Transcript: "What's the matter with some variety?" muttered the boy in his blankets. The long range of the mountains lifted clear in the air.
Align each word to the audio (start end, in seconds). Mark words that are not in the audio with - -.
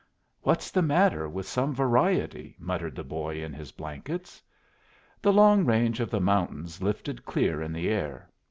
"What's 0.41 0.71
the 0.71 0.81
matter 0.81 1.29
with 1.29 1.47
some 1.47 1.75
variety?" 1.75 2.55
muttered 2.57 2.95
the 2.95 3.03
boy 3.03 3.43
in 3.43 3.53
his 3.53 3.71
blankets. 3.71 4.41
The 5.21 5.31
long 5.31 5.63
range 5.63 5.99
of 5.99 6.09
the 6.09 6.19
mountains 6.19 6.81
lifted 6.81 7.23
clear 7.23 7.61
in 7.61 7.71
the 7.71 7.87
air. 7.87 8.27